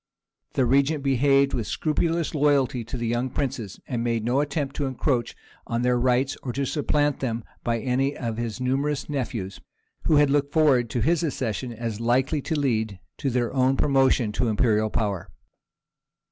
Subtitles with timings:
[0.53, 4.87] The regent behaved with scrupulous loyalty to the young princes, and made no attempt to
[4.87, 5.35] encroach
[5.67, 9.59] on their rights, or to supplant them by any of his numerous nephews,
[10.05, 14.31] who had looked forward to his accession as likely to lead to their own promotion
[14.31, 15.29] to imperial power.